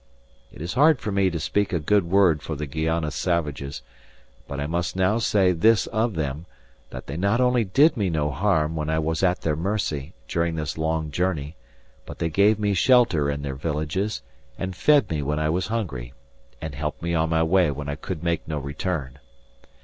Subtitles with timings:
[0.51, 3.83] It is hard for me to speak a good word for the Guayana savages;
[4.47, 6.47] but I must now say this of them,
[6.89, 10.55] that they not only did me no harm when I was at their mercy during
[10.55, 11.55] this long journey,
[12.07, 14.23] but they gave me shelter in their villages,
[14.57, 16.15] and fed me when I was hungry,
[16.59, 19.19] and helped me on my way when I could make no return.